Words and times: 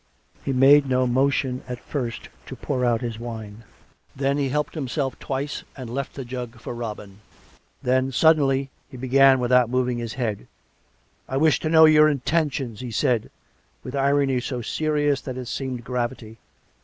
He 0.43 0.51
made 0.51 0.87
no 0.89 1.05
motion 1.05 1.61
at 1.67 1.77
first 1.79 2.29
to 2.47 2.55
pour 2.55 2.83
out 2.83 3.01
his 3.01 3.19
wine; 3.19 3.63
then 4.15 4.39
he 4.39 4.49
helped 4.49 4.73
himself 4.73 5.19
twice 5.19 5.63
and 5.77 5.91
left 5.93 6.15
the 6.15 6.25
jug 6.25 6.59
for 6.59 6.73
Robin. 6.73 7.19
Then 7.83 8.11
suddenly 8.11 8.71
he 8.89 8.97
began 8.97 9.37
without 9.39 9.69
moving 9.69 9.99
his 9.99 10.15
head." 10.15 10.47
I 11.29 11.37
wish 11.37 11.59
to 11.59 11.69
know 11.69 11.85
your 11.85 12.09
intentions," 12.09 12.79
he 12.79 12.89
said, 12.89 13.29
with 13.83 13.95
irony 13.95 14.39
so 14.41 14.63
serious 14.63 15.21
that 15.21 15.37
it 15.37 15.45
seemed 15.45 15.83
gravity. 15.83 16.39